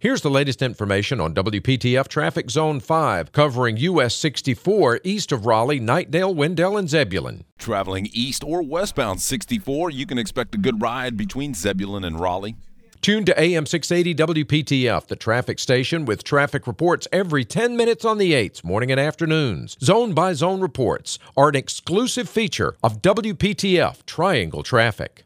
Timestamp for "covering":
3.32-3.78